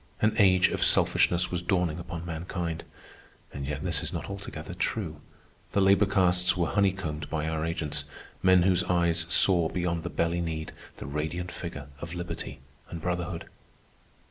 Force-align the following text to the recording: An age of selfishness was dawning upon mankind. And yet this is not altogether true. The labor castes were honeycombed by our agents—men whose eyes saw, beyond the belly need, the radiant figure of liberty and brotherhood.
An 0.19 0.33
age 0.39 0.69
of 0.69 0.83
selfishness 0.83 1.51
was 1.51 1.61
dawning 1.61 1.99
upon 1.99 2.25
mankind. 2.25 2.85
And 3.53 3.67
yet 3.67 3.83
this 3.83 4.01
is 4.01 4.11
not 4.11 4.31
altogether 4.31 4.73
true. 4.73 5.21
The 5.73 5.79
labor 5.79 6.07
castes 6.07 6.57
were 6.57 6.65
honeycombed 6.69 7.29
by 7.29 7.47
our 7.47 7.63
agents—men 7.63 8.63
whose 8.63 8.83
eyes 8.85 9.27
saw, 9.29 9.69
beyond 9.69 10.01
the 10.01 10.09
belly 10.09 10.41
need, 10.41 10.71
the 10.97 11.05
radiant 11.05 11.51
figure 11.51 11.89
of 11.99 12.15
liberty 12.15 12.61
and 12.89 12.99
brotherhood. 12.99 13.45